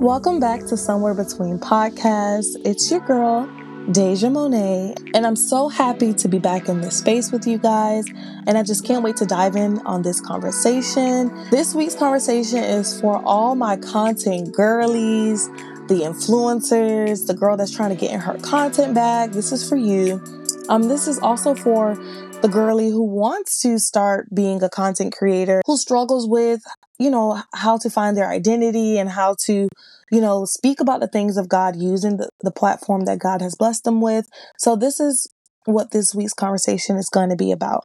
Welcome 0.00 0.38
back 0.38 0.64
to 0.66 0.76
Somewhere 0.76 1.12
Between 1.12 1.58
Podcasts. 1.58 2.54
It's 2.64 2.88
your 2.88 3.00
girl, 3.00 3.50
Deja 3.90 4.30
Monet, 4.30 4.94
and 5.12 5.26
I'm 5.26 5.34
so 5.34 5.68
happy 5.68 6.14
to 6.14 6.28
be 6.28 6.38
back 6.38 6.68
in 6.68 6.80
this 6.80 6.98
space 6.98 7.32
with 7.32 7.48
you 7.48 7.58
guys. 7.58 8.04
And 8.46 8.56
I 8.56 8.62
just 8.62 8.84
can't 8.86 9.02
wait 9.02 9.16
to 9.16 9.26
dive 9.26 9.56
in 9.56 9.80
on 9.80 10.02
this 10.02 10.20
conversation. 10.20 11.50
This 11.50 11.74
week's 11.74 11.96
conversation 11.96 12.58
is 12.58 13.00
for 13.00 13.20
all 13.24 13.56
my 13.56 13.76
content 13.76 14.52
girlies, 14.52 15.48
the 15.88 16.04
influencers, 16.04 17.26
the 17.26 17.34
girl 17.34 17.56
that's 17.56 17.74
trying 17.74 17.90
to 17.90 17.96
get 17.96 18.12
in 18.12 18.20
her 18.20 18.38
content 18.38 18.94
bag. 18.94 19.32
This 19.32 19.50
is 19.50 19.68
for 19.68 19.74
you. 19.74 20.22
Um, 20.68 20.84
this 20.84 21.08
is 21.08 21.18
also 21.18 21.56
for 21.56 21.96
the 22.40 22.48
girly 22.48 22.88
who 22.88 23.02
wants 23.02 23.60
to 23.62 23.78
start 23.80 24.32
being 24.32 24.62
a 24.62 24.68
content 24.68 25.12
creator, 25.12 25.60
who 25.66 25.76
struggles 25.76 26.28
with, 26.28 26.62
you 26.98 27.10
know, 27.10 27.42
how 27.54 27.78
to 27.78 27.90
find 27.90 28.16
their 28.16 28.28
identity 28.28 28.98
and 28.98 29.08
how 29.08 29.36
to, 29.40 29.68
you 30.10 30.20
know, 30.20 30.44
speak 30.44 30.80
about 30.80 31.00
the 31.00 31.08
things 31.08 31.36
of 31.36 31.48
God 31.48 31.76
using 31.76 32.16
the, 32.16 32.28
the 32.42 32.50
platform 32.50 33.04
that 33.04 33.18
God 33.18 33.40
has 33.40 33.54
blessed 33.54 33.84
them 33.84 34.00
with. 34.00 34.28
So 34.58 34.76
this 34.76 35.00
is 35.00 35.28
what 35.64 35.90
this 35.90 36.14
week's 36.14 36.34
conversation 36.34 36.96
is 36.96 37.08
going 37.08 37.30
to 37.30 37.36
be 37.36 37.52
about. 37.52 37.84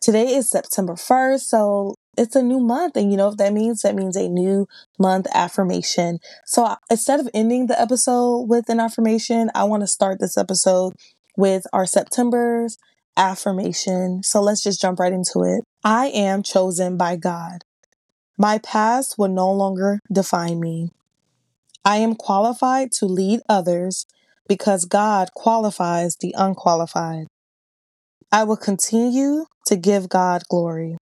Today 0.00 0.34
is 0.34 0.48
September 0.48 0.94
1st, 0.94 1.40
so 1.40 1.94
it's 2.16 2.36
a 2.36 2.42
new 2.42 2.60
month. 2.60 2.96
And 2.96 3.10
you 3.10 3.16
know 3.16 3.28
what 3.28 3.38
that 3.38 3.52
means? 3.52 3.82
That 3.82 3.94
means 3.94 4.16
a 4.16 4.28
new 4.28 4.66
month 4.98 5.26
affirmation. 5.34 6.18
So 6.46 6.64
uh, 6.64 6.76
instead 6.90 7.20
of 7.20 7.28
ending 7.34 7.66
the 7.66 7.80
episode 7.80 8.46
with 8.48 8.68
an 8.68 8.80
affirmation, 8.80 9.50
I 9.54 9.64
want 9.64 9.82
to 9.82 9.86
start 9.86 10.20
this 10.20 10.38
episode 10.38 10.94
with 11.36 11.66
our 11.72 11.86
September's 11.86 12.78
affirmation. 13.16 14.22
So 14.22 14.40
let's 14.40 14.62
just 14.62 14.80
jump 14.80 15.00
right 15.00 15.12
into 15.12 15.42
it. 15.42 15.64
I 15.84 16.06
am 16.06 16.42
chosen 16.42 16.96
by 16.96 17.16
God. 17.16 17.62
My 18.40 18.58
past 18.58 19.18
will 19.18 19.28
no 19.28 19.50
longer 19.50 19.98
define 20.12 20.60
me. 20.60 20.92
I 21.84 21.96
am 21.96 22.14
qualified 22.14 22.92
to 22.92 23.06
lead 23.06 23.40
others 23.48 24.06
because 24.48 24.84
God 24.84 25.30
qualifies 25.34 26.16
the 26.20 26.32
unqualified. 26.38 27.26
I 28.30 28.44
will 28.44 28.56
continue 28.56 29.46
to 29.66 29.76
give 29.76 30.08
God 30.08 30.42
glory, 30.48 30.96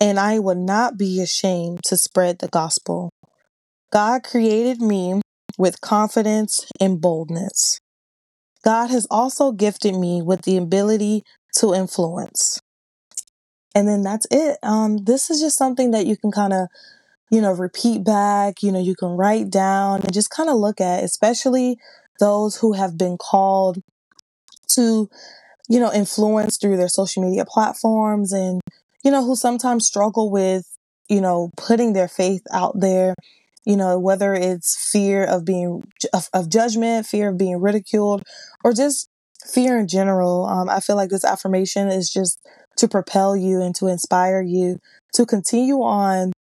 and 0.00 0.18
I 0.18 0.40
will 0.40 0.56
not 0.56 0.98
be 0.98 1.22
ashamed 1.22 1.84
to 1.84 1.96
spread 1.96 2.40
the 2.40 2.48
gospel. 2.48 3.10
God 3.92 4.24
created 4.24 4.80
me 4.80 5.20
with 5.56 5.80
confidence 5.80 6.66
and 6.80 7.00
boldness. 7.00 7.78
God 8.64 8.90
has 8.90 9.06
also 9.08 9.52
gifted 9.52 9.94
me 9.94 10.20
with 10.20 10.42
the 10.42 10.56
ability 10.56 11.22
to 11.58 11.74
influence. 11.74 12.58
And 13.74 13.86
then 13.86 14.02
that's 14.02 14.26
it. 14.30 14.58
Um, 14.62 15.04
this 15.04 15.30
is 15.30 15.40
just 15.40 15.56
something 15.56 15.92
that 15.92 16.06
you 16.06 16.16
can 16.16 16.30
kind 16.30 16.52
of, 16.52 16.68
you 17.30 17.40
know, 17.40 17.52
repeat 17.52 18.04
back, 18.04 18.62
you 18.62 18.72
know, 18.72 18.80
you 18.80 18.96
can 18.96 19.10
write 19.10 19.50
down 19.50 20.00
and 20.02 20.12
just 20.12 20.30
kind 20.30 20.48
of 20.48 20.56
look 20.56 20.80
at, 20.80 21.04
especially 21.04 21.78
those 22.18 22.56
who 22.56 22.72
have 22.72 22.98
been 22.98 23.16
called 23.16 23.78
to, 24.68 25.08
you 25.68 25.78
know, 25.80 25.92
influence 25.92 26.56
through 26.56 26.76
their 26.76 26.88
social 26.88 27.22
media 27.22 27.44
platforms 27.44 28.32
and, 28.32 28.60
you 29.04 29.10
know, 29.10 29.24
who 29.24 29.36
sometimes 29.36 29.86
struggle 29.86 30.30
with, 30.30 30.76
you 31.08 31.20
know, 31.20 31.50
putting 31.56 31.92
their 31.92 32.08
faith 32.08 32.42
out 32.52 32.80
there 32.80 33.14
you 33.64 33.76
know, 33.76 33.98
whether 33.98 34.34
it's 34.34 34.90
fear 34.90 35.24
of 35.24 35.44
being 35.44 35.82
of, 36.12 36.28
of 36.32 36.48
judgment, 36.48 37.06
fear 37.06 37.28
of 37.30 37.38
being 37.38 37.60
ridiculed, 37.60 38.22
or 38.64 38.72
just 38.72 39.08
fear 39.46 39.78
in 39.78 39.86
general. 39.86 40.46
Um, 40.46 40.68
I 40.68 40.80
feel 40.80 40.96
like 40.96 41.10
this 41.10 41.24
affirmation 41.24 41.88
is 41.88 42.10
just 42.10 42.40
to 42.80 42.88
propel 42.88 43.36
you 43.36 43.60
and 43.62 43.74
to 43.74 43.86
inspire 43.86 44.40
you 44.40 44.78
to 45.14 45.26
continue 45.26 45.82
on 45.82 46.32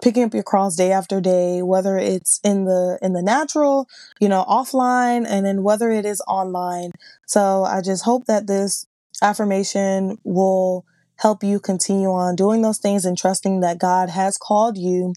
picking 0.00 0.22
up 0.22 0.32
your 0.32 0.44
cross 0.44 0.76
day 0.76 0.92
after 0.92 1.20
day 1.20 1.60
whether 1.60 1.98
it's 1.98 2.38
in 2.44 2.64
the 2.64 2.98
in 3.02 3.14
the 3.14 3.22
natural 3.22 3.88
you 4.20 4.28
know 4.28 4.44
offline 4.48 5.26
and 5.28 5.44
then 5.44 5.64
whether 5.64 5.90
it 5.90 6.06
is 6.06 6.22
online 6.28 6.92
so 7.26 7.64
i 7.64 7.80
just 7.80 8.04
hope 8.04 8.24
that 8.26 8.46
this 8.46 8.86
affirmation 9.22 10.16
will 10.22 10.84
help 11.16 11.42
you 11.42 11.58
continue 11.58 12.10
on 12.10 12.36
doing 12.36 12.62
those 12.62 12.78
things 12.78 13.04
and 13.04 13.18
trusting 13.18 13.58
that 13.58 13.78
god 13.78 14.08
has 14.08 14.38
called 14.38 14.78
you 14.78 15.12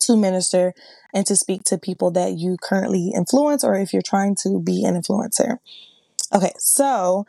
to 0.00 0.16
minister 0.16 0.74
and 1.14 1.26
to 1.26 1.36
speak 1.36 1.62
to 1.64 1.78
people 1.78 2.10
that 2.10 2.32
you 2.32 2.56
currently 2.60 3.12
influence 3.14 3.64
or 3.64 3.76
if 3.76 3.92
you're 3.92 4.02
trying 4.02 4.34
to 4.34 4.60
be 4.60 4.84
an 4.84 5.00
influencer. 5.00 5.58
Okay, 6.34 6.52
so 6.58 7.26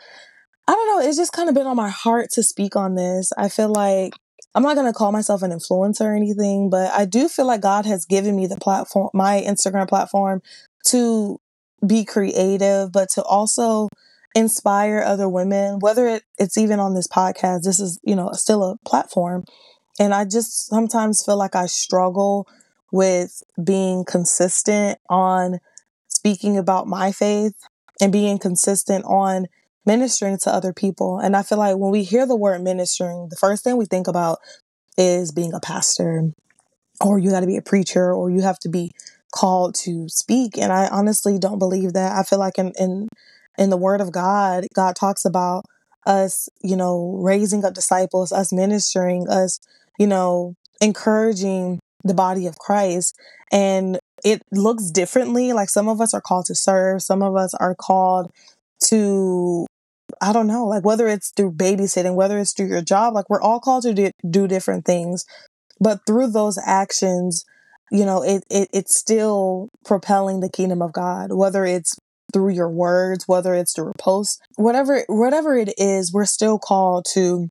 I 0.67 0.71
don't 0.71 0.87
know, 0.87 1.07
it's 1.07 1.17
just 1.17 1.33
kind 1.33 1.49
of 1.49 1.55
been 1.55 1.67
on 1.67 1.75
my 1.75 1.89
heart 1.89 2.29
to 2.31 2.43
speak 2.43 2.75
on 2.75 2.95
this. 2.95 3.33
I 3.37 3.49
feel 3.49 3.69
like 3.69 4.13
I'm 4.55 4.63
not 4.63 4.75
going 4.75 4.87
to 4.87 4.97
call 4.97 5.11
myself 5.11 5.41
an 5.41 5.51
influencer 5.51 6.01
or 6.01 6.15
anything, 6.15 6.69
but 6.69 6.91
I 6.91 7.05
do 7.05 7.27
feel 7.27 7.45
like 7.45 7.61
God 7.61 7.85
has 7.85 8.05
given 8.05 8.35
me 8.35 8.47
the 8.47 8.57
platform, 8.57 9.09
my 9.13 9.43
Instagram 9.45 9.89
platform 9.89 10.41
to 10.87 11.39
be 11.85 12.05
creative, 12.05 12.91
but 12.91 13.09
to 13.11 13.23
also 13.23 13.89
inspire 14.35 15.01
other 15.05 15.27
women, 15.27 15.79
whether 15.79 16.07
it, 16.07 16.23
it's 16.37 16.57
even 16.57 16.79
on 16.79 16.93
this 16.93 17.07
podcast. 17.07 17.63
This 17.63 17.79
is, 17.79 17.99
you 18.03 18.15
know, 18.15 18.31
still 18.33 18.63
a 18.63 18.77
platform. 18.87 19.43
And 19.99 20.13
I 20.13 20.25
just 20.25 20.67
sometimes 20.67 21.23
feel 21.23 21.37
like 21.37 21.55
I 21.55 21.65
struggle 21.65 22.47
with 22.91 23.43
being 23.61 24.05
consistent 24.05 24.99
on 25.09 25.59
speaking 26.07 26.57
about 26.57 26.87
my 26.87 27.11
faith 27.11 27.55
and 27.99 28.11
being 28.11 28.39
consistent 28.39 29.03
on 29.05 29.47
ministering 29.85 30.37
to 30.39 30.53
other 30.53 30.73
people. 30.73 31.19
And 31.19 31.35
I 31.35 31.43
feel 31.43 31.57
like 31.57 31.77
when 31.77 31.91
we 31.91 32.03
hear 32.03 32.25
the 32.25 32.35
word 32.35 32.61
ministering, 32.61 33.27
the 33.29 33.35
first 33.35 33.63
thing 33.63 33.77
we 33.77 33.85
think 33.85 34.07
about 34.07 34.39
is 34.97 35.31
being 35.31 35.53
a 35.53 35.59
pastor 35.59 36.31
or 37.01 37.19
you 37.19 37.29
got 37.29 37.41
to 37.41 37.47
be 37.47 37.57
a 37.57 37.61
preacher 37.61 38.13
or 38.13 38.29
you 38.29 38.41
have 38.41 38.59
to 38.59 38.69
be 38.69 38.91
called 39.33 39.75
to 39.75 40.07
speak. 40.07 40.57
And 40.57 40.71
I 40.71 40.87
honestly 40.87 41.39
don't 41.39 41.59
believe 41.59 41.93
that. 41.93 42.17
I 42.17 42.23
feel 42.23 42.39
like 42.39 42.57
in, 42.57 42.71
in, 42.79 43.09
in 43.57 43.69
the 43.69 43.77
word 43.77 43.99
of 43.99 44.11
God, 44.11 44.67
God 44.73 44.95
talks 44.95 45.25
about 45.25 45.65
us, 46.05 46.49
you 46.61 46.75
know, 46.75 47.17
raising 47.19 47.65
up 47.65 47.73
disciples, 47.73 48.31
us 48.31 48.53
ministering, 48.53 49.27
us, 49.27 49.59
you 49.97 50.07
know, 50.07 50.55
encouraging 50.81 51.79
the 52.03 52.13
body 52.13 52.45
of 52.45 52.57
Christ. 52.57 53.15
And 53.51 53.99
it 54.23 54.41
looks 54.51 54.91
differently. 54.91 55.53
Like 55.53 55.69
some 55.69 55.87
of 55.87 55.99
us 55.99 56.13
are 56.13 56.21
called 56.21 56.45
to 56.45 56.55
serve, 56.55 57.01
some 57.01 57.21
of 57.21 57.35
us 57.35 57.53
are 57.55 57.75
called 57.75 58.31
to, 58.85 59.65
I 60.21 60.33
don't 60.33 60.47
know, 60.47 60.65
like 60.65 60.85
whether 60.85 61.07
it's 61.07 61.31
through 61.31 61.53
babysitting, 61.53 62.15
whether 62.15 62.39
it's 62.39 62.53
through 62.53 62.67
your 62.67 62.81
job, 62.81 63.13
like 63.13 63.29
we're 63.29 63.41
all 63.41 63.59
called 63.59 63.83
to 63.83 63.93
do, 63.93 64.11
do 64.29 64.47
different 64.47 64.85
things. 64.85 65.25
But 65.79 65.99
through 66.07 66.27
those 66.31 66.57
actions, 66.63 67.45
you 67.91 68.05
know, 68.05 68.23
it, 68.23 68.43
it 68.49 68.69
it's 68.73 68.95
still 68.95 69.69
propelling 69.85 70.39
the 70.39 70.49
kingdom 70.49 70.81
of 70.81 70.93
God, 70.93 71.33
whether 71.33 71.65
it's 71.65 71.95
through 72.33 72.49
your 72.49 72.69
words, 72.69 73.27
whether 73.27 73.53
it's 73.53 73.73
through 73.73 73.91
a 73.91 73.97
post, 73.99 74.41
whatever 74.55 75.03
whatever 75.07 75.55
it 75.55 75.73
is, 75.77 76.11
we're 76.11 76.25
still 76.25 76.57
called 76.57 77.05
to 77.13 77.49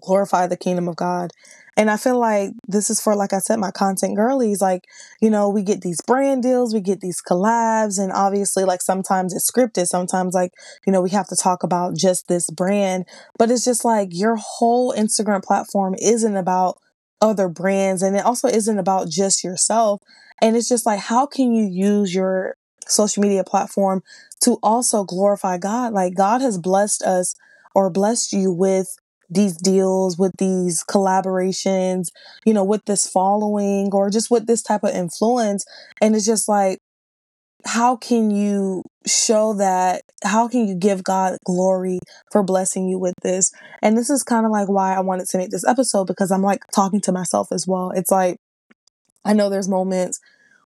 glorify 0.00 0.46
the 0.46 0.56
kingdom 0.56 0.88
of 0.88 0.96
God. 0.96 1.30
And 1.76 1.90
I 1.90 1.96
feel 1.96 2.18
like 2.18 2.50
this 2.68 2.90
is 2.90 3.00
for, 3.00 3.16
like 3.16 3.32
I 3.32 3.38
said, 3.38 3.58
my 3.58 3.70
content 3.70 4.16
girlies. 4.16 4.60
Like, 4.60 4.84
you 5.20 5.30
know, 5.30 5.48
we 5.48 5.62
get 5.62 5.80
these 5.80 6.00
brand 6.06 6.42
deals, 6.42 6.72
we 6.72 6.80
get 6.80 7.00
these 7.00 7.20
collabs, 7.20 8.02
and 8.02 8.12
obviously, 8.12 8.64
like, 8.64 8.80
sometimes 8.80 9.34
it's 9.34 9.50
scripted. 9.50 9.86
Sometimes, 9.86 10.34
like, 10.34 10.52
you 10.86 10.92
know, 10.92 11.00
we 11.00 11.10
have 11.10 11.28
to 11.28 11.36
talk 11.36 11.62
about 11.62 11.96
just 11.96 12.28
this 12.28 12.48
brand. 12.50 13.06
But 13.38 13.50
it's 13.50 13.64
just 13.64 13.84
like 13.84 14.08
your 14.12 14.36
whole 14.36 14.92
Instagram 14.92 15.42
platform 15.42 15.94
isn't 16.00 16.36
about 16.36 16.78
other 17.20 17.48
brands 17.48 18.02
and 18.02 18.16
it 18.16 18.24
also 18.24 18.48
isn't 18.48 18.78
about 18.78 19.08
just 19.08 19.42
yourself. 19.42 20.02
And 20.42 20.56
it's 20.56 20.68
just 20.68 20.84
like, 20.84 21.00
how 21.00 21.26
can 21.26 21.54
you 21.54 21.64
use 21.64 22.14
your 22.14 22.56
social 22.86 23.22
media 23.22 23.44
platform 23.44 24.02
to 24.42 24.58
also 24.62 25.04
glorify 25.04 25.58
God? 25.58 25.92
Like, 25.92 26.14
God 26.14 26.40
has 26.40 26.58
blessed 26.58 27.02
us 27.02 27.34
or 27.74 27.90
blessed 27.90 28.32
you 28.32 28.52
with 28.52 28.96
these 29.34 29.56
deals, 29.56 30.18
with 30.18 30.32
these 30.38 30.84
collaborations, 30.88 32.08
you 32.44 32.54
know, 32.54 32.64
with 32.64 32.84
this 32.86 33.08
following 33.08 33.90
or 33.92 34.10
just 34.10 34.30
with 34.30 34.46
this 34.46 34.62
type 34.62 34.84
of 34.84 34.94
influence. 34.94 35.64
And 36.00 36.14
it's 36.14 36.26
just 36.26 36.48
like, 36.48 36.78
how 37.66 37.96
can 37.96 38.30
you 38.30 38.82
show 39.06 39.54
that? 39.54 40.02
How 40.22 40.48
can 40.48 40.66
you 40.66 40.74
give 40.74 41.02
God 41.02 41.38
glory 41.44 41.98
for 42.30 42.42
blessing 42.42 42.88
you 42.88 42.98
with 42.98 43.14
this? 43.22 43.52
And 43.82 43.96
this 43.96 44.10
is 44.10 44.22
kind 44.22 44.44
of 44.44 44.52
like 44.52 44.68
why 44.68 44.94
I 44.94 45.00
wanted 45.00 45.28
to 45.28 45.38
make 45.38 45.50
this 45.50 45.66
episode 45.66 46.06
because 46.06 46.30
I'm 46.30 46.42
like 46.42 46.60
talking 46.74 47.00
to 47.02 47.12
myself 47.12 47.48
as 47.52 47.66
well. 47.66 47.90
It's 47.90 48.10
like, 48.10 48.36
I 49.24 49.32
know 49.32 49.48
there's 49.48 49.68
moments 49.68 50.20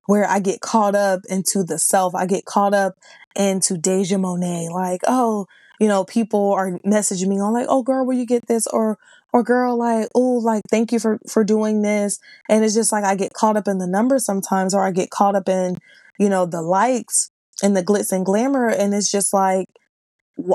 where 0.06 0.26
I 0.29 0.41
get 0.41 0.61
caught 0.61 0.94
up 0.94 1.21
into 1.29 1.62
the 1.62 1.79
self. 1.79 2.14
I 2.14 2.26
get 2.26 2.44
caught 2.44 2.75
up 2.75 2.94
into 3.37 3.76
Deja 3.76 4.19
Monet, 4.19 4.69
like, 4.73 5.03
oh, 5.06 5.47
you 5.81 5.89
know, 5.89 6.05
people 6.05 6.53
are 6.53 6.79
messaging 6.87 7.29
me 7.29 7.41
on 7.41 7.53
like, 7.53 7.67
oh 7.69 7.83
girl, 7.83 8.05
where 8.05 8.17
you 8.17 8.27
get 8.27 8.47
this? 8.47 8.67
Or 8.67 8.99
or 9.33 9.43
girl, 9.43 9.77
like, 9.77 10.09
oh, 10.15 10.39
like 10.39 10.63
thank 10.71 10.93
you 10.93 10.99
for 10.99 11.19
for 11.29 11.45
doing 11.45 11.83
this. 11.83 12.19
And 12.49 12.65
it's 12.65 12.75
just 12.75 12.93
like 12.93 13.05
I 13.05 13.15
get 13.15 13.33
caught 13.33 13.57
up 13.57 13.69
in 13.69 13.79
the 13.79 13.87
numbers 13.87 14.25
sometimes, 14.25 14.75
or 14.75 14.85
I 14.85 14.91
get 14.91 15.11
caught 15.11 15.37
up 15.37 15.49
in, 15.49 15.77
you 16.19 16.29
know, 16.29 16.47
the 16.47 16.63
likes 16.63 17.31
and 17.63 17.77
the 17.77 17.83
glitz 17.83 18.13
and 18.13 18.25
glamour. 18.25 18.69
And 18.69 18.95
it's 18.95 19.11
just 19.11 19.33
like 19.33 19.67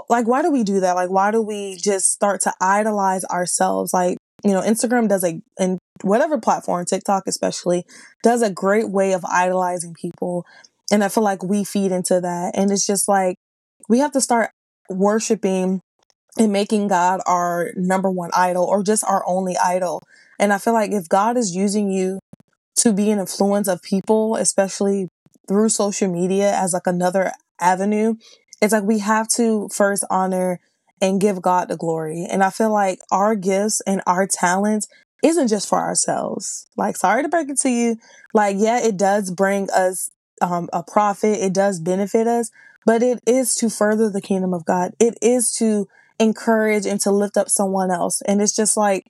like 0.10 0.28
why 0.28 0.42
do 0.42 0.52
we 0.52 0.64
do 0.64 0.80
that? 0.80 0.96
Like 0.96 1.10
why 1.10 1.32
do 1.32 1.42
we 1.42 1.78
just 1.78 2.12
start 2.12 2.42
to 2.42 2.54
idolize 2.62 3.26
ourselves? 3.26 3.94
Like 3.94 4.18
you 4.44 4.52
know, 4.52 4.62
Instagram 4.62 5.08
does 5.08 5.24
a, 5.24 5.42
and 5.58 5.80
whatever 6.02 6.38
platform, 6.38 6.86
TikTok 6.86 7.24
especially, 7.28 7.86
does 8.24 8.42
a 8.42 8.52
great 8.52 8.90
way 8.90 9.14
of 9.14 9.24
idolizing 9.26 9.94
people. 9.94 10.46
And 10.92 11.04
I 11.04 11.08
feel 11.08 11.24
like 11.24 11.44
we 11.44 11.64
feed 11.64 11.92
into 11.92 12.20
that. 12.20 12.52
And 12.56 12.70
it's 12.72 12.86
just 12.86 13.08
like, 13.08 13.38
we 13.88 14.00
have 14.00 14.12
to 14.12 14.22
start 14.22 14.52
worshiping 14.90 15.82
and 16.38 16.52
making 16.52 16.88
God 16.88 17.22
our 17.26 17.72
number 17.76 18.10
one 18.10 18.32
idol 18.34 18.64
or 18.66 18.84
just 18.84 19.04
our 19.04 19.24
only 19.28 19.56
idol. 19.58 20.02
And 20.40 20.52
I 20.52 20.58
feel 20.58 20.74
like 20.74 20.92
if 20.92 21.08
God 21.08 21.38
is 21.38 21.56
using 21.56 21.92
you 21.92 22.20
to 22.78 22.92
be 22.92 23.12
an 23.12 23.20
influence 23.20 23.68
of 23.68 23.82
people, 23.82 24.36
especially 24.36 25.08
through 25.48 25.70
social 25.70 26.12
media 26.12 26.54
as 26.54 26.74
like 26.74 26.88
another 26.88 27.32
avenue, 27.62 28.16
it's 28.62 28.74
like 28.74 28.84
we 28.84 29.00
have 29.00 29.28
to 29.36 29.70
first 29.70 30.04
honor 30.10 30.60
and 31.02 31.20
give 31.22 31.42
God 31.42 31.68
the 31.68 31.78
glory. 31.78 32.26
And 32.30 32.44
I 32.44 32.50
feel 32.50 32.72
like 32.72 33.00
our 33.12 33.36
gifts 33.36 33.82
and 33.86 34.02
our 34.08 34.26
talents 34.26 34.88
isn't 35.22 35.50
just 35.50 35.68
for 35.68 35.80
ourselves. 35.80 36.66
Like, 36.78 36.98
sorry 36.98 37.24
to 37.24 37.30
break 37.30 37.50
it 37.50 37.60
to 37.62 37.70
you. 37.70 37.98
Like, 38.34 38.56
yeah, 38.58 38.80
it 38.80 38.98
does 38.98 39.30
bring 39.32 39.70
us 39.72 40.10
um, 40.42 40.70
a 40.72 40.82
profit. 40.84 41.40
It 41.40 41.54
does 41.54 41.80
benefit 41.80 42.28
us, 42.28 42.52
but 42.86 43.04
it 43.04 43.20
is 43.26 43.56
to 43.56 43.70
further 43.70 44.10
the 44.10 44.22
kingdom 44.22 44.54
of 44.54 44.66
God. 44.66 44.94
It 45.00 45.18
is 45.22 45.54
to 45.58 45.88
encourage 46.20 46.86
and 46.86 47.00
to 47.02 47.12
lift 47.12 47.38
up 47.38 47.50
someone 47.50 47.92
else. 47.92 48.22
And 48.22 48.42
it's 48.42 48.56
just 48.56 48.78
like, 48.78 49.06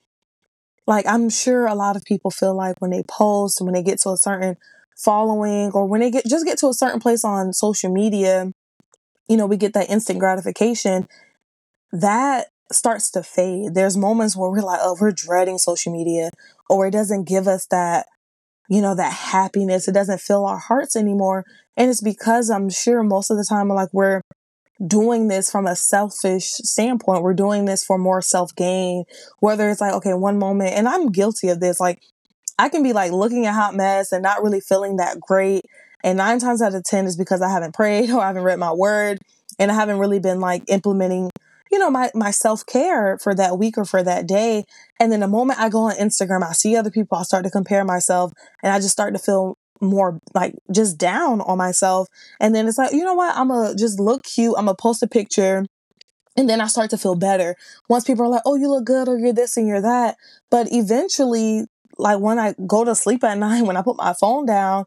like 0.86 1.06
I'm 1.06 1.30
sure 1.30 1.66
a 1.66 1.74
lot 1.74 1.96
of 1.96 2.04
people 2.04 2.30
feel 2.30 2.54
like 2.54 2.80
when 2.80 2.90
they 2.90 3.02
post, 3.08 3.60
when 3.60 3.74
they 3.74 3.82
get 3.82 4.00
to 4.00 4.10
a 4.10 4.16
certain 4.16 4.56
following, 4.96 5.72
or 5.72 5.86
when 5.86 6.00
they 6.00 6.10
get 6.10 6.26
just 6.26 6.46
get 6.46 6.58
to 6.58 6.68
a 6.68 6.74
certain 6.74 7.00
place 7.00 7.24
on 7.24 7.52
social 7.52 7.92
media, 7.92 8.52
you 9.28 9.36
know, 9.36 9.46
we 9.46 9.56
get 9.56 9.72
that 9.74 9.90
instant 9.90 10.18
gratification 10.18 11.08
that 11.92 12.48
starts 12.72 13.10
to 13.12 13.22
fade. 13.22 13.74
There's 13.74 13.96
moments 13.96 14.36
where 14.36 14.50
we're 14.50 14.60
like, 14.60 14.80
oh, 14.82 14.96
we're 15.00 15.12
dreading 15.12 15.58
social 15.58 15.92
media, 15.92 16.30
or 16.68 16.86
it 16.86 16.92
doesn't 16.92 17.24
give 17.26 17.46
us 17.48 17.66
that, 17.66 18.06
you 18.68 18.80
know, 18.80 18.94
that 18.94 19.12
happiness. 19.12 19.88
It 19.88 19.92
doesn't 19.92 20.20
fill 20.20 20.46
our 20.46 20.58
hearts 20.58 20.96
anymore. 20.96 21.44
And 21.76 21.90
it's 21.90 22.00
because 22.00 22.50
I'm 22.50 22.70
sure 22.70 23.02
most 23.02 23.30
of 23.30 23.36
the 23.36 23.46
time, 23.48 23.68
like, 23.68 23.90
we're 23.92 24.22
doing 24.84 25.28
this 25.28 25.50
from 25.50 25.66
a 25.66 25.76
selfish 25.76 26.46
standpoint. 26.46 27.22
We're 27.22 27.34
doing 27.34 27.64
this 27.64 27.84
for 27.84 27.98
more 27.98 28.22
self 28.22 28.54
gain, 28.54 29.04
whether 29.40 29.68
it's 29.70 29.80
like, 29.80 29.94
okay, 29.94 30.14
one 30.14 30.38
moment, 30.38 30.74
and 30.74 30.88
I'm 30.88 31.10
guilty 31.10 31.48
of 31.48 31.60
this. 31.60 31.80
Like, 31.80 32.00
I 32.58 32.68
can 32.68 32.82
be 32.82 32.92
like 32.92 33.12
looking 33.12 33.46
at 33.46 33.54
hot 33.54 33.74
mess 33.74 34.12
and 34.12 34.22
not 34.22 34.42
really 34.42 34.60
feeling 34.60 34.96
that 34.96 35.20
great. 35.20 35.64
And 36.02 36.18
nine 36.18 36.38
times 36.38 36.62
out 36.62 36.74
of 36.74 36.84
10 36.84 37.06
is 37.06 37.16
because 37.16 37.42
I 37.42 37.50
haven't 37.50 37.74
prayed 37.74 38.10
or 38.12 38.20
I 38.20 38.28
haven't 38.28 38.44
read 38.44 38.58
my 38.58 38.72
word 38.72 39.18
and 39.58 39.70
I 39.70 39.74
haven't 39.74 39.98
really 39.98 40.20
been 40.20 40.40
like 40.40 40.64
implementing 40.68 41.30
you 41.74 41.80
know, 41.80 41.90
my, 41.90 42.08
my 42.14 42.30
self 42.30 42.64
care 42.64 43.18
for 43.18 43.34
that 43.34 43.58
week 43.58 43.76
or 43.76 43.84
for 43.84 44.00
that 44.00 44.28
day. 44.28 44.64
And 45.00 45.10
then 45.10 45.18
the 45.18 45.26
moment 45.26 45.58
I 45.58 45.68
go 45.68 45.80
on 45.80 45.96
Instagram, 45.96 46.48
I 46.48 46.52
see 46.52 46.76
other 46.76 46.90
people, 46.90 47.18
I 47.18 47.24
start 47.24 47.42
to 47.44 47.50
compare 47.50 47.84
myself 47.84 48.32
and 48.62 48.72
I 48.72 48.78
just 48.78 48.92
start 48.92 49.12
to 49.14 49.18
feel 49.18 49.58
more 49.80 50.20
like 50.34 50.54
just 50.72 50.98
down 50.98 51.40
on 51.40 51.58
myself. 51.58 52.06
And 52.38 52.54
then 52.54 52.68
it's 52.68 52.78
like, 52.78 52.92
you 52.92 53.02
know 53.02 53.14
what? 53.14 53.36
I'm 53.36 53.48
gonna 53.48 53.74
just 53.74 53.98
look 53.98 54.22
cute. 54.22 54.54
I'm 54.56 54.66
gonna 54.66 54.76
post 54.76 55.02
a 55.02 55.08
picture. 55.08 55.66
And 56.36 56.48
then 56.48 56.60
I 56.60 56.68
start 56.68 56.90
to 56.90 56.96
feel 56.96 57.16
better. 57.16 57.56
Once 57.88 58.04
people 58.04 58.24
are 58.24 58.28
like, 58.28 58.42
oh, 58.46 58.54
you 58.54 58.70
look 58.70 58.84
good 58.84 59.08
or 59.08 59.18
you're 59.18 59.32
this 59.32 59.56
and 59.56 59.66
you're 59.66 59.82
that. 59.82 60.14
But 60.52 60.68
eventually, 60.70 61.64
like 61.98 62.20
when 62.20 62.38
I 62.38 62.54
go 62.68 62.84
to 62.84 62.94
sleep 62.94 63.24
at 63.24 63.36
night, 63.46 63.62
when 63.62 63.76
I 63.76 63.82
put 63.82 63.96
my 63.96 64.14
phone 64.20 64.46
down, 64.46 64.84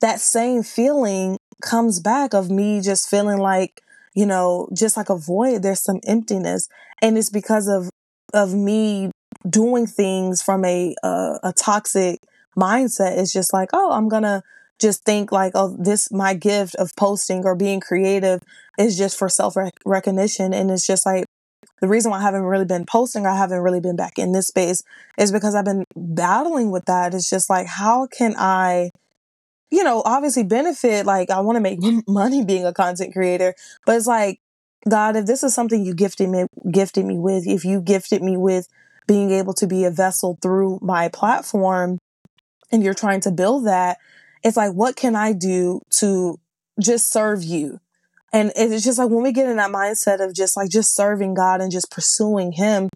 that 0.00 0.18
same 0.18 0.62
feeling 0.62 1.36
comes 1.62 2.00
back 2.00 2.32
of 2.32 2.50
me 2.50 2.80
just 2.80 3.10
feeling 3.10 3.36
like 3.36 3.82
you 4.14 4.26
know, 4.26 4.68
just 4.72 4.96
like 4.96 5.08
a 5.08 5.16
void, 5.16 5.62
there's 5.62 5.82
some 5.82 6.00
emptiness. 6.06 6.68
And 7.00 7.16
it's 7.16 7.30
because 7.30 7.68
of, 7.68 7.90
of 8.34 8.54
me 8.54 9.10
doing 9.48 9.86
things 9.86 10.42
from 10.42 10.64
a, 10.64 10.94
uh, 11.02 11.38
a 11.42 11.52
toxic 11.52 12.20
mindset. 12.56 13.18
It's 13.18 13.32
just 13.32 13.52
like, 13.52 13.70
oh, 13.72 13.90
I'm 13.92 14.08
going 14.08 14.22
to 14.22 14.42
just 14.78 15.04
think 15.04 15.32
like, 15.32 15.52
oh, 15.54 15.76
this, 15.78 16.10
my 16.10 16.34
gift 16.34 16.74
of 16.76 16.94
posting 16.96 17.44
or 17.44 17.54
being 17.54 17.80
creative 17.80 18.40
is 18.78 18.98
just 18.98 19.18
for 19.18 19.28
self 19.28 19.56
recognition. 19.84 20.52
And 20.52 20.70
it's 20.70 20.86
just 20.86 21.06
like, 21.06 21.24
the 21.80 21.88
reason 21.88 22.10
why 22.10 22.18
I 22.18 22.22
haven't 22.22 22.42
really 22.42 22.64
been 22.64 22.86
posting, 22.86 23.26
I 23.26 23.36
haven't 23.36 23.60
really 23.60 23.80
been 23.80 23.96
back 23.96 24.18
in 24.18 24.32
this 24.32 24.46
space 24.46 24.84
is 25.18 25.32
because 25.32 25.54
I've 25.54 25.64
been 25.64 25.84
battling 25.96 26.70
with 26.70 26.84
that. 26.84 27.12
It's 27.12 27.28
just 27.28 27.50
like, 27.50 27.66
how 27.66 28.06
can 28.06 28.34
I 28.38 28.90
you 29.72 29.82
know, 29.82 30.02
obviously 30.04 30.44
benefit. 30.44 31.06
Like, 31.06 31.30
I 31.30 31.40
want 31.40 31.56
to 31.56 31.60
make 31.60 31.80
money 32.06 32.44
being 32.44 32.66
a 32.66 32.74
content 32.74 33.12
creator, 33.14 33.54
but 33.86 33.96
it's 33.96 34.06
like, 34.06 34.38
God, 34.88 35.16
if 35.16 35.26
this 35.26 35.42
is 35.42 35.54
something 35.54 35.84
you 35.84 35.94
gifted 35.94 36.28
me, 36.28 36.46
gifted 36.70 37.06
me 37.06 37.18
with, 37.18 37.46
if 37.46 37.64
you 37.64 37.80
gifted 37.80 38.22
me 38.22 38.36
with 38.36 38.68
being 39.06 39.30
able 39.30 39.54
to 39.54 39.66
be 39.66 39.84
a 39.84 39.90
vessel 39.90 40.38
through 40.42 40.78
my 40.82 41.08
platform 41.08 41.98
and 42.70 42.82
you're 42.82 42.94
trying 42.94 43.20
to 43.22 43.30
build 43.30 43.66
that, 43.66 43.98
it's 44.44 44.56
like, 44.56 44.72
what 44.72 44.94
can 44.94 45.16
I 45.16 45.32
do 45.32 45.80
to 46.00 46.38
just 46.80 47.10
serve 47.10 47.42
you? 47.42 47.78
And 48.32 48.52
it's 48.56 48.84
just 48.84 48.98
like 48.98 49.08
when 49.08 49.22
we 49.22 49.32
get 49.32 49.48
in 49.48 49.56
that 49.56 49.70
mindset 49.70 50.24
of 50.24 50.34
just 50.34 50.56
like 50.56 50.70
just 50.70 50.94
serving 50.94 51.34
God 51.34 51.60
and 51.60 51.70
just 51.70 51.90
pursuing 51.90 52.52
Him, 52.52 52.88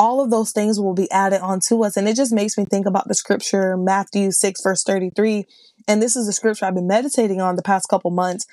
all 0.00 0.24
of 0.24 0.30
those 0.30 0.50
things 0.50 0.80
will 0.80 0.94
be 0.94 1.10
added 1.10 1.42
onto 1.42 1.84
us. 1.84 1.94
And 1.94 2.08
it 2.08 2.16
just 2.16 2.32
makes 2.32 2.56
me 2.56 2.64
think 2.64 2.86
about 2.86 3.06
the 3.06 3.14
scripture, 3.14 3.76
Matthew 3.76 4.30
6, 4.30 4.62
verse 4.62 4.82
33. 4.82 5.44
And 5.86 6.00
this 6.00 6.16
is 6.16 6.26
the 6.26 6.32
scripture 6.32 6.64
I've 6.64 6.74
been 6.74 6.86
meditating 6.86 7.42
on 7.42 7.56
the 7.56 7.62
past 7.62 7.86
couple 7.90 8.10
months 8.10 8.46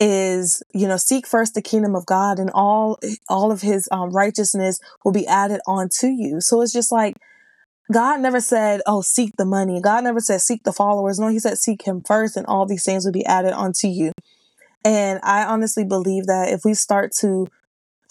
is, 0.00 0.62
you 0.72 0.88
know, 0.88 0.96
seek 0.96 1.26
first 1.26 1.52
the 1.52 1.60
kingdom 1.60 1.94
of 1.94 2.06
God 2.06 2.38
and 2.38 2.50
all, 2.54 2.98
all 3.28 3.52
of 3.52 3.60
his 3.60 3.90
um, 3.92 4.08
righteousness 4.10 4.80
will 5.04 5.12
be 5.12 5.26
added 5.26 5.60
onto 5.66 6.06
you. 6.06 6.40
So 6.40 6.62
it's 6.62 6.72
just 6.72 6.90
like, 6.90 7.18
God 7.92 8.20
never 8.20 8.40
said, 8.40 8.80
oh, 8.86 9.02
seek 9.02 9.36
the 9.36 9.44
money. 9.44 9.82
God 9.82 10.02
never 10.02 10.20
said, 10.20 10.40
seek 10.40 10.64
the 10.64 10.72
followers. 10.72 11.18
No, 11.18 11.28
he 11.28 11.38
said, 11.38 11.58
seek 11.58 11.82
him 11.82 12.00
first 12.06 12.38
and 12.38 12.46
all 12.46 12.64
these 12.64 12.84
things 12.84 13.04
will 13.04 13.12
be 13.12 13.26
added 13.26 13.52
onto 13.52 13.86
you. 13.86 14.12
And 14.82 15.20
I 15.22 15.44
honestly 15.44 15.84
believe 15.84 16.26
that 16.26 16.48
if 16.48 16.64
we 16.64 16.72
start 16.72 17.12
to 17.20 17.48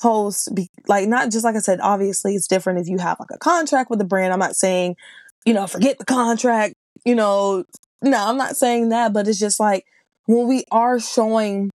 post 0.01 0.53
be, 0.53 0.69
like 0.87 1.07
not 1.07 1.31
just 1.31 1.45
like 1.45 1.55
I 1.55 1.59
said, 1.59 1.79
obviously 1.79 2.35
it's 2.35 2.47
different 2.47 2.79
if 2.79 2.87
you 2.87 2.97
have 2.97 3.19
like 3.19 3.31
a 3.31 3.37
contract 3.37 3.89
with 3.89 3.99
the 3.99 4.05
brand. 4.05 4.33
I'm 4.33 4.39
not 4.39 4.55
saying, 4.55 4.95
you 5.45 5.53
know, 5.53 5.67
forget 5.67 5.97
the 5.97 6.05
contract, 6.05 6.75
you 7.05 7.15
know, 7.15 7.63
no, 8.01 8.17
I'm 8.17 8.37
not 8.37 8.55
saying 8.55 8.89
that, 8.89 9.13
but 9.13 9.27
it's 9.27 9.39
just 9.39 9.59
like 9.59 9.85
when 10.25 10.47
we 10.47 10.63
are 10.71 10.99
showing 10.99 11.71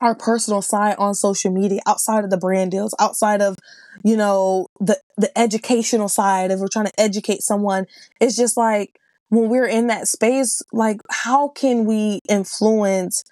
our 0.00 0.14
personal 0.14 0.62
side 0.62 0.96
on 0.98 1.14
social 1.14 1.52
media 1.52 1.80
outside 1.86 2.24
of 2.24 2.30
the 2.30 2.36
brand 2.36 2.72
deals, 2.72 2.94
outside 2.98 3.40
of, 3.40 3.56
you 4.04 4.16
know, 4.16 4.66
the 4.80 4.98
the 5.16 5.36
educational 5.38 6.08
side, 6.08 6.50
if 6.50 6.58
we're 6.58 6.68
trying 6.68 6.86
to 6.86 7.00
educate 7.00 7.42
someone, 7.42 7.86
it's 8.20 8.36
just 8.36 8.56
like 8.56 8.98
when 9.28 9.48
we're 9.48 9.66
in 9.66 9.86
that 9.86 10.08
space, 10.08 10.60
like 10.72 11.00
how 11.10 11.48
can 11.48 11.84
we 11.84 12.18
influence 12.28 13.24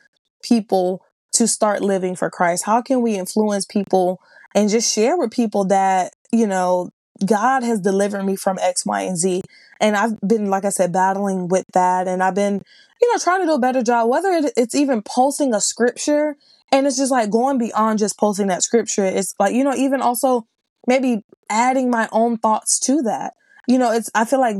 people 0.42 1.04
to 1.40 1.48
start 1.48 1.80
living 1.80 2.14
for 2.14 2.28
Christ? 2.28 2.64
How 2.66 2.82
can 2.82 3.00
we 3.00 3.16
influence 3.16 3.64
people 3.64 4.20
and 4.54 4.68
just 4.68 4.92
share 4.94 5.16
with 5.16 5.30
people 5.30 5.64
that, 5.64 6.12
you 6.30 6.46
know, 6.46 6.90
God 7.24 7.62
has 7.62 7.80
delivered 7.80 8.24
me 8.24 8.36
from 8.36 8.58
X, 8.60 8.84
Y, 8.84 9.00
and 9.00 9.16
Z. 9.16 9.40
And 9.80 9.96
I've 9.96 10.20
been, 10.20 10.50
like 10.50 10.66
I 10.66 10.68
said, 10.68 10.92
battling 10.92 11.48
with 11.48 11.64
that. 11.72 12.06
And 12.06 12.22
I've 12.22 12.34
been, 12.34 12.60
you 13.00 13.10
know, 13.10 13.18
trying 13.18 13.40
to 13.40 13.46
do 13.46 13.54
a 13.54 13.58
better 13.58 13.82
job, 13.82 14.10
whether 14.10 14.50
it's 14.54 14.74
even 14.74 15.00
posting 15.00 15.54
a 15.54 15.62
scripture 15.62 16.36
and 16.70 16.86
it's 16.86 16.98
just 16.98 17.10
like 17.10 17.30
going 17.30 17.56
beyond 17.56 17.98
just 17.98 18.18
posting 18.18 18.48
that 18.48 18.62
scripture. 18.62 19.06
It's 19.06 19.34
like, 19.40 19.54
you 19.54 19.64
know, 19.64 19.74
even 19.74 20.02
also 20.02 20.46
maybe 20.86 21.22
adding 21.48 21.88
my 21.88 22.06
own 22.12 22.36
thoughts 22.36 22.78
to 22.80 23.00
that. 23.02 23.32
You 23.66 23.78
know, 23.78 23.92
it's, 23.92 24.10
I 24.14 24.26
feel 24.26 24.40
like 24.40 24.56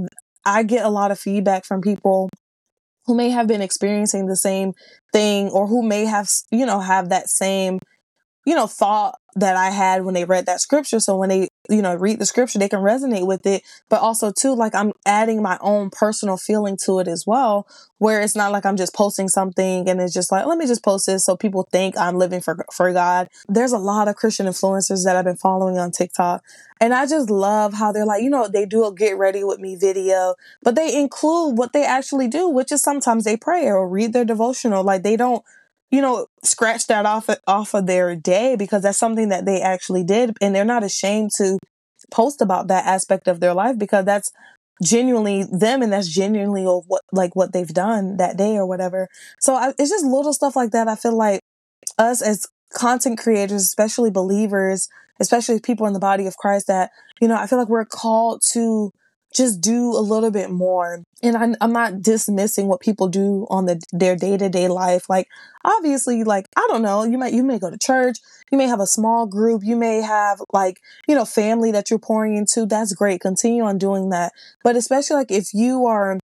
I 0.47 0.63
get 0.63 0.87
a 0.87 0.89
lot 0.89 1.11
of 1.11 1.21
feedback 1.21 1.67
from 1.67 1.83
people 1.83 2.31
who 3.11 3.17
may 3.17 3.31
have 3.31 3.49
been 3.49 3.61
experiencing 3.61 4.27
the 4.27 4.37
same 4.37 4.73
thing 5.13 5.49
or 5.49 5.67
who 5.67 5.83
may 5.83 6.05
have, 6.05 6.29
you 6.53 6.65
know, 6.65 6.79
have 6.79 7.09
that 7.09 7.29
same, 7.29 7.81
you 8.47 8.55
know, 8.55 8.69
thought 8.69 9.17
that 9.35 9.57
I 9.57 9.71
had 9.71 10.05
when 10.05 10.15
they 10.15 10.25
read 10.25 10.47
that 10.47 10.61
scripture. 10.61 11.01
So 11.01 11.17
when 11.17 11.29
they, 11.29 11.49
you 11.71 11.83
know, 11.83 11.95
read 11.95 12.19
the 12.19 12.27
scripture, 12.27 12.59
they 12.59 12.69
can 12.69 12.81
resonate 12.81 13.27
with 13.27 13.47
it. 13.47 13.63
But 13.89 14.01
also 14.01 14.33
too, 14.33 14.55
like 14.55 14.75
I'm 14.75 14.93
adding 15.07 15.43
my 15.43 15.59
own 15.61 15.91
personal 15.91 16.37
feeling 16.37 16.77
to 16.85 16.99
it 16.99 17.09
as 17.09 17.27
well, 17.27 17.67
where 17.99 18.21
it's 18.21 18.37
not 18.37 18.53
like 18.53 18.67
I'm 18.67 18.77
just 18.77 18.95
posting 18.95 19.29
something 19.29 19.89
and 19.89 20.01
it's 20.01 20.13
just 20.13 20.33
like, 20.33 20.47
let 20.47 20.59
me 20.59 20.67
just 20.67 20.85
post 20.85 21.07
this 21.07 21.25
so 21.25 21.37
people 21.37 21.69
think 21.71 21.97
I'm 21.97 22.17
living 22.17 22.41
for, 22.41 22.65
for 22.73 22.93
God. 22.93 23.29
There's 23.49 23.73
a 23.73 23.79
lot 23.79 24.09
of 24.09 24.17
Christian 24.17 24.47
influencers 24.47 25.05
that 25.05 25.17
I've 25.17 25.25
been 25.25 25.37
following 25.37 25.79
on 25.79 25.93
TikTok. 25.93 26.43
And 26.81 26.95
I 26.95 27.07
just 27.07 27.31
love 27.31 27.75
how 27.75 27.93
they're 27.93 28.07
like, 28.07 28.23
you 28.23 28.31
know, 28.31 28.49
they 28.49 28.65
do 28.65 28.87
a 28.87 28.95
get 28.95 29.19
ready 29.19 29.45
with 29.45 29.61
me 29.61 29.77
video, 29.77 30.35
but 30.63 30.75
they 30.75 30.99
include 30.99 31.59
what 31.59 31.73
they 31.73 31.85
actually 31.85 32.27
do, 32.27 32.49
which 32.49 32.73
is 32.73 32.83
sometimes 32.83 33.25
they 33.25 33.37
pray 33.37 33.67
or 33.67 33.87
read 33.87 34.13
their 34.15 34.25
devotional. 34.25 34.83
Like 34.83 35.03
they 35.03 35.17
don't 35.17 35.45
you 35.91 36.01
know, 36.01 36.27
scratch 36.43 36.87
that 36.87 37.07
off 37.07 37.29
off 37.47 37.75
of 37.75 37.87
their 37.87 38.15
day 38.17 38.57
because 38.57 38.83
that's 38.83 38.99
something 38.99 39.29
that 39.29 39.45
they 39.45 39.61
actually 39.61 40.05
did, 40.05 40.37
and 40.41 40.55
they're 40.55 40.65
not 40.65 40.85
ashamed 40.85 41.31
to 41.37 41.59
post 42.11 42.41
about 42.41 42.69
that 42.69 42.87
aspect 42.87 43.29
of 43.29 43.41
their 43.41 43.55
life 43.55 43.79
because 43.79 44.05
that's 44.05 44.31
genuinely 44.83 45.45
them 45.45 45.83
and 45.83 45.93
that's 45.93 46.09
genuinely 46.09 46.65
of 46.65 46.85
what 46.87 47.03
like 47.13 47.37
what 47.37 47.53
they've 47.53 47.69
done 47.69 48.17
that 48.17 48.37
day 48.37 48.57
or 48.57 48.67
whatever. 48.67 49.09
So 49.39 49.55
I, 49.55 49.75
it's 49.79 49.91
just 49.91 50.05
little 50.05 50.33
stuff 50.33 50.57
like 50.57 50.71
that. 50.71 50.89
I 50.89 50.97
feel 50.97 51.17
like 51.17 51.41
us 51.99 52.23
as 52.23 52.47
content 52.73 53.19
creators, 53.19 53.63
especially 53.63 54.11
believers, 54.11 54.89
especially 55.21 55.61
people 55.61 55.87
in 55.87 55.93
the 55.93 55.99
body 55.99 56.27
of 56.27 56.37
Christ 56.37 56.67
that, 56.69 56.91
you 57.21 57.29
know, 57.29 57.37
I 57.37 57.47
feel 57.47 57.59
like 57.59 57.69
we're 57.69 57.85
called 57.85 58.43
to 58.53 58.93
just 59.35 59.61
do 59.61 59.91
a 59.97 60.01
little 60.01 60.31
bit 60.31 60.51
more. 60.51 61.05
And 61.23 61.37
I'm, 61.37 61.55
I'm 61.61 61.73
not 61.73 62.03
dismissing 62.03 62.67
what 62.67 62.81
people 62.81 63.09
do 63.09 63.47
on 63.51 63.67
the, 63.67 63.81
their 63.93 64.17
day 64.17 64.37
to 64.37 64.49
day 64.49 64.69
life. 64.69 65.09
Like, 65.09 65.29
obviously, 65.65 66.25
like, 66.25 66.49
I 66.57 66.67
don't 66.69 66.83
know, 66.83 67.05
you 67.05 67.19
might, 67.19 67.33
you 67.33 67.43
may 67.43 67.59
go 67.59 67.71
to 67.71 67.79
church, 67.79 68.19
you 68.51 68.59
may 68.59 68.67
have 68.67 68.81
a 68.81 68.87
small 68.87 69.27
group, 69.27 69.63
you 69.65 69.77
may 69.77 70.01
have 70.01 70.41
like, 70.53 70.81
you 71.07 71.15
know, 71.15 71.25
family 71.25 71.71
that 71.73 71.91
you're 71.91 71.99
pouring 71.99 72.37
into. 72.37 72.67
That's 72.67 72.95
great. 72.95 73.21
Continue 73.21 73.63
on 73.63 73.79
doing 73.79 74.11
that. 74.11 74.33
But 74.65 74.77
especially 74.77 75.17
like 75.17 75.31
if 75.31 75.55
you 75.55 75.87
are 75.87 76.19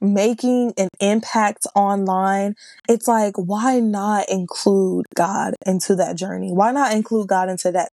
making 0.00 0.72
an 0.78 0.88
impact 1.00 1.66
online, 1.74 2.54
it's 2.88 3.06
like, 3.06 3.34
why 3.36 3.80
not 3.80 4.28
include 4.28 5.06
God 5.14 5.54
into 5.66 5.94
that 5.96 6.16
journey? 6.16 6.52
Why 6.52 6.72
not 6.72 6.92
include 6.92 7.28
God 7.28 7.48
into 7.48 7.70
that 7.72 7.90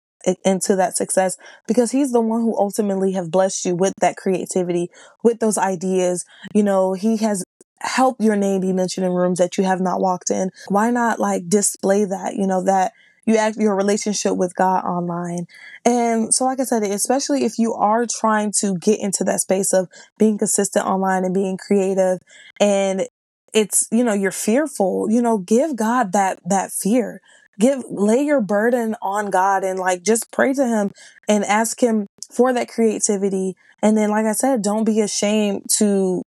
into 0.44 0.76
that 0.76 0.96
success 0.96 1.38
because 1.68 1.92
he's 1.92 2.12
the 2.12 2.22
one 2.22 2.42
who 2.42 2.58
ultimately 2.58 3.14
have 3.14 3.32
blessed 3.32 3.66
you 3.66 3.76
with 3.76 3.94
that 4.00 4.16
creativity, 4.16 4.90
with 5.24 5.40
those 5.40 5.58
ideas. 5.58 6.26
You 6.54 6.64
know, 6.64 6.94
he 6.94 7.18
has 7.18 7.44
helped 7.82 8.22
your 8.22 8.36
name 8.36 8.62
be 8.62 8.74
mentioned 8.74 9.06
in 9.06 9.12
rooms 9.12 9.40
that 9.40 9.58
you 9.58 9.64
have 9.64 9.82
not 9.82 10.00
walked 10.00 10.32
in. 10.32 10.52
Why 10.70 10.90
not 10.92 11.20
like 11.20 11.50
display 11.50 12.06
that, 12.06 12.36
you 12.36 12.48
know, 12.48 12.64
that 12.64 12.94
you 13.26 13.38
act 13.38 13.58
your 13.58 13.76
relationship 13.76 14.36
with 14.36 14.56
God 14.56 14.84
online. 14.84 15.48
And 15.86 16.34
so, 16.34 16.46
like 16.46 16.60
I 16.60 16.64
said, 16.64 16.84
especially 16.84 17.46
if 17.46 17.58
you 17.58 17.74
are 17.74 18.06
trying 18.06 18.52
to 18.60 18.78
get 18.78 19.00
into 19.00 19.24
that 19.26 19.42
space 19.42 19.74
of 19.74 19.88
being 20.18 20.38
consistent 20.38 20.86
online 20.86 21.24
and 21.24 21.34
being 21.34 21.58
creative 21.58 22.20
and 22.60 23.08
it's, 23.54 23.88
you 23.92 24.04
know, 24.04 24.14
you're 24.14 24.32
fearful, 24.32 25.08
you 25.12 25.22
know, 25.22 25.38
give 25.38 25.76
God 25.76 26.12
that, 26.14 26.40
that 26.46 26.72
fear 26.72 27.22
give 27.60 27.84
lay 27.90 28.22
your 28.24 28.42
burden 28.42 28.96
on 29.02 29.30
God 29.30 29.64
and 29.64 29.80
like 29.80 30.04
just 30.04 30.32
pray 30.32 30.54
to 30.54 30.66
him 30.66 30.92
and 31.28 31.44
ask 31.46 31.82
him 31.82 32.08
for 32.32 32.54
that 32.54 32.68
creativity. 32.68 33.56
And 33.82 33.98
then 33.98 34.10
like 34.10 34.26
I 34.26 34.34
said 34.34 34.62
don't 34.62 34.84
be 34.84 35.02
ashamed 35.02 35.64
to 35.78 36.24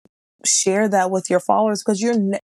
share 0.45 0.89
that 0.89 1.11
with 1.11 1.31
your 1.31 1.41
followers 1.41 1.83
because 1.83 2.01
you're 2.01 2.19
ne- 2.19 2.41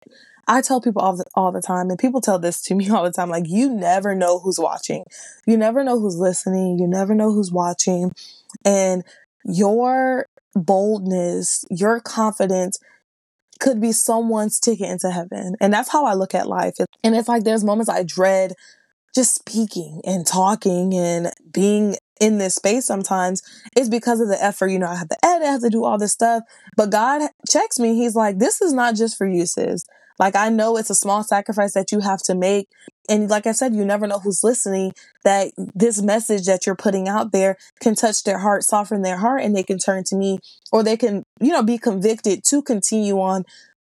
I 0.47 0.61
tell 0.61 0.81
people 0.81 1.01
all 1.01 1.15
the, 1.15 1.25
all 1.35 1.51
the 1.51 1.61
time 1.61 1.89
and 1.89 1.99
people 1.99 2.21
tell 2.21 2.39
this 2.39 2.61
to 2.63 2.75
me 2.75 2.89
all 2.91 3.03
the 3.03 3.11
time 3.11 3.29
like 3.29 3.47
you 3.47 3.69
never 3.69 4.15
know 4.15 4.39
who's 4.39 4.59
watching. 4.59 5.03
You 5.45 5.57
never 5.57 5.83
know 5.83 5.99
who's 5.99 6.17
listening. 6.17 6.79
You 6.79 6.87
never 6.87 7.13
know 7.13 7.31
who's 7.31 7.51
watching. 7.51 8.13
And 8.65 9.03
your 9.45 10.25
boldness 10.55 11.63
your 11.69 11.99
confidence 11.99 12.79
could 13.59 13.81
be 13.81 13.91
someone's 13.91 14.59
ticket 14.59 14.89
into 14.89 15.11
heaven. 15.11 15.55
And 15.59 15.73
that's 15.73 15.89
how 15.89 16.05
I 16.05 16.13
look 16.13 16.33
at 16.33 16.47
life. 16.47 16.75
And 17.03 17.15
it's 17.15 17.27
like 17.27 17.43
there's 17.43 17.63
moments 17.63 17.89
I 17.89 18.03
dread 18.03 18.53
just 19.15 19.35
speaking 19.35 20.01
and 20.05 20.25
talking 20.25 20.93
and 20.93 21.31
being 21.51 21.97
in 22.19 22.37
this 22.37 22.55
space 22.55 22.85
sometimes 22.85 23.41
is 23.77 23.89
because 23.89 24.19
of 24.19 24.27
the 24.27 24.41
effort. 24.43 24.67
You 24.67 24.79
know, 24.79 24.87
I 24.87 24.95
have 24.95 25.09
to 25.09 25.17
edit, 25.25 25.47
I 25.47 25.51
have 25.51 25.61
to 25.61 25.69
do 25.69 25.83
all 25.83 25.97
this 25.97 26.11
stuff. 26.11 26.43
But 26.75 26.91
God 26.91 27.29
checks 27.49 27.79
me. 27.79 27.95
He's 27.95 28.15
like, 28.15 28.39
this 28.39 28.61
is 28.61 28.73
not 28.73 28.95
just 28.95 29.17
for 29.17 29.27
you, 29.27 29.45
sis. 29.45 29.85
Like, 30.19 30.35
I 30.35 30.49
know 30.49 30.77
it's 30.77 30.89
a 30.89 30.95
small 30.95 31.23
sacrifice 31.23 31.73
that 31.73 31.91
you 31.91 32.01
have 32.01 32.21
to 32.23 32.35
make. 32.35 32.67
And 33.07 33.29
like 33.29 33.47
I 33.47 33.53
said, 33.53 33.73
you 33.73 33.85
never 33.85 34.05
know 34.05 34.19
who's 34.19 34.43
listening, 34.43 34.93
that 35.23 35.51
this 35.57 36.01
message 36.01 36.45
that 36.45 36.65
you're 36.65 36.75
putting 36.75 37.07
out 37.07 37.31
there 37.31 37.57
can 37.79 37.95
touch 37.95 38.23
their 38.23 38.39
heart, 38.39 38.63
soften 38.63 39.01
their 39.01 39.17
heart, 39.17 39.41
and 39.41 39.55
they 39.55 39.63
can 39.63 39.79
turn 39.79 40.03
to 40.05 40.15
me 40.15 40.39
or 40.71 40.83
they 40.83 40.97
can, 40.97 41.23
you 41.39 41.51
know, 41.51 41.63
be 41.63 41.77
convicted 41.77 42.43
to 42.49 42.61
continue 42.61 43.19
on, 43.19 43.45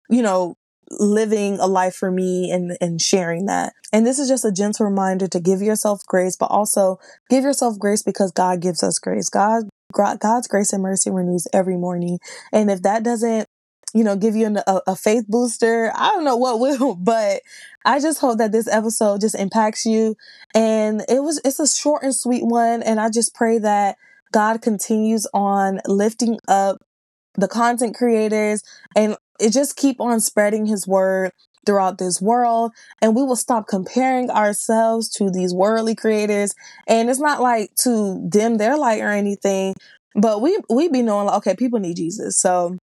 you 0.09 0.21
know, 0.21 0.55
living 0.91 1.59
a 1.59 1.67
life 1.67 1.95
for 1.95 2.11
me 2.11 2.51
and, 2.51 2.77
and 2.81 3.01
sharing 3.01 3.45
that. 3.45 3.73
And 3.91 4.05
this 4.05 4.19
is 4.19 4.27
just 4.27 4.45
a 4.45 4.51
gentle 4.51 4.85
reminder 4.85 5.27
to 5.27 5.39
give 5.39 5.61
yourself 5.61 6.01
grace, 6.05 6.35
but 6.35 6.51
also 6.51 6.99
give 7.29 7.43
yourself 7.43 7.79
grace 7.79 8.03
because 8.03 8.31
God 8.31 8.61
gives 8.61 8.83
us 8.83 8.99
grace. 8.99 9.29
God, 9.29 9.69
God's 9.93 10.47
grace 10.47 10.73
and 10.73 10.83
mercy 10.83 11.09
renews 11.09 11.47
every 11.53 11.77
morning. 11.77 12.19
And 12.51 12.69
if 12.69 12.81
that 12.81 13.03
doesn't, 13.03 13.44
you 13.95 14.03
know, 14.03 14.17
give 14.17 14.35
you 14.35 14.45
an, 14.45 14.57
a, 14.57 14.81
a 14.87 14.95
faith 14.95 15.25
booster, 15.27 15.91
I 15.95 16.09
don't 16.09 16.25
know 16.25 16.35
what 16.35 16.59
will, 16.79 16.95
but 16.95 17.41
I 17.85 17.99
just 17.99 18.19
hope 18.19 18.37
that 18.39 18.51
this 18.51 18.67
episode 18.67 19.21
just 19.21 19.35
impacts 19.35 19.85
you. 19.85 20.15
And 20.53 21.01
it 21.07 21.23
was, 21.23 21.39
it's 21.45 21.59
a 21.59 21.67
short 21.67 22.03
and 22.03 22.13
sweet 22.13 22.43
one. 22.43 22.83
And 22.83 22.99
I 22.99 23.09
just 23.09 23.33
pray 23.33 23.57
that 23.59 23.95
God 24.33 24.61
continues 24.61 25.25
on 25.33 25.79
lifting 25.87 26.37
up 26.47 26.81
the 27.35 27.47
content 27.47 27.95
creators 27.95 28.63
and 28.95 29.15
it 29.39 29.51
just 29.51 29.77
keep 29.77 30.01
on 30.01 30.19
spreading 30.19 30.65
his 30.65 30.87
word 30.87 31.31
throughout 31.65 31.97
this 31.97 32.21
world 32.21 32.71
and 33.01 33.15
we 33.15 33.23
will 33.23 33.35
stop 33.35 33.67
comparing 33.67 34.29
ourselves 34.29 35.09
to 35.09 35.31
these 35.31 35.53
worldly 35.53 35.95
creators 35.95 36.53
and 36.87 37.09
it's 37.09 37.19
not 37.19 37.41
like 37.41 37.73
to 37.75 38.23
dim 38.29 38.57
their 38.57 38.77
light 38.77 39.01
or 39.01 39.09
anything 39.09 39.73
but 40.15 40.41
we 40.41 40.57
we 40.69 40.87
be 40.87 41.01
knowing 41.01 41.25
like 41.25 41.35
okay 41.37 41.55
people 41.55 41.79
need 41.79 41.97
jesus 41.97 42.37
so 42.37 42.77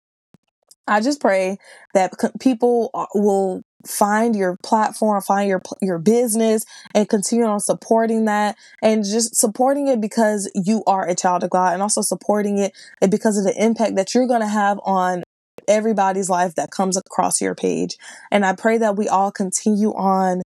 i 0.89 1.01
just 1.01 1.21
pray 1.21 1.57
that 1.95 2.13
people 2.41 2.91
uh, 2.95 3.07
will 3.15 3.63
find 3.87 4.35
your 4.35 4.57
platform, 4.63 5.21
find 5.23 5.49
your 5.49 5.63
your 5.81 5.99
business 5.99 6.65
and 6.95 7.09
continue 7.09 7.45
on 7.45 7.61
supporting 7.61 8.25
that 8.25 8.57
and 8.83 9.05
just 9.05 9.37
supporting 9.37 9.89
it 9.89 10.01
because 10.01 10.51
you 10.55 10.83
are 10.87 11.07
a 11.07 11.15
child 11.15 11.45
of 11.45 11.51
God 11.51 11.75
and 11.75 11.83
also 11.83 12.03
supporting 12.03 12.59
it 12.59 12.73
because 13.11 13.39
of 13.39 13.45
the 13.45 13.63
impact 13.63 13.97
that 13.97 14.15
you're 14.15 14.27
going 14.27 14.41
to 14.41 14.49
have 14.49 14.81
on 14.85 15.23
everybody's 15.69 16.31
life 16.31 16.55
that 16.55 16.71
comes 16.71 16.97
across 16.97 17.41
your 17.41 17.55
page. 17.55 17.97
And 18.31 18.45
I 18.45 18.55
pray 18.55 18.79
that 18.79 18.97
we 18.97 19.09
all 19.09 19.31
continue 19.31 19.93
on 19.95 20.43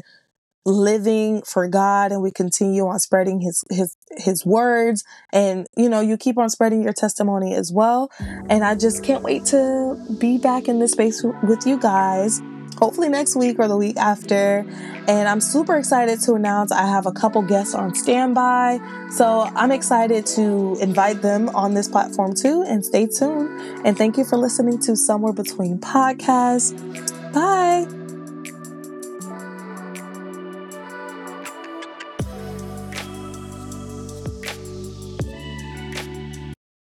living 0.64 1.42
for 1.42 1.66
God 1.66 2.12
and 2.12 2.22
we 2.22 2.30
continue 2.30 2.86
on 2.86 2.98
spreading 2.98 3.40
his 3.40 3.64
his 3.70 3.96
his 4.16 4.46
words 4.46 5.04
and 5.32 5.66
you 5.76 5.88
know 5.88 6.00
you 6.00 6.16
keep 6.16 6.38
on 6.38 6.48
spreading 6.48 6.82
your 6.82 6.92
testimony 6.92 7.54
as 7.54 7.72
well 7.72 8.10
and 8.48 8.62
I 8.62 8.76
just 8.76 9.02
can't 9.02 9.22
wait 9.22 9.44
to 9.46 9.96
be 10.20 10.38
back 10.38 10.68
in 10.68 10.78
this 10.78 10.92
space 10.92 11.24
with 11.42 11.66
you 11.66 11.78
guys 11.78 12.40
hopefully 12.82 13.08
next 13.08 13.36
week 13.36 13.58
or 13.58 13.68
the 13.68 13.76
week 13.76 13.96
after. 13.96 14.66
And 15.08 15.28
I'm 15.28 15.40
super 15.40 15.76
excited 15.76 16.20
to 16.22 16.34
announce 16.34 16.72
I 16.72 16.86
have 16.86 17.06
a 17.06 17.12
couple 17.12 17.42
guests 17.42 17.74
on 17.74 17.94
standby. 17.94 18.80
So 19.10 19.42
I'm 19.54 19.70
excited 19.70 20.26
to 20.26 20.76
invite 20.80 21.22
them 21.22 21.48
on 21.50 21.74
this 21.74 21.88
platform 21.88 22.34
too. 22.34 22.64
And 22.66 22.84
stay 22.84 23.06
tuned. 23.06 23.86
And 23.86 23.96
thank 23.96 24.16
you 24.16 24.24
for 24.24 24.36
listening 24.36 24.78
to 24.80 24.96
Somewhere 24.96 25.32
Between 25.32 25.78
Podcasts. 25.78 26.72
Bye. 27.32 28.01